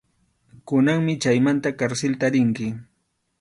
Kunanmi 0.71 1.15
chaymanta 1.25 1.73
karsilta 1.83 2.33
rinki. 2.37 2.73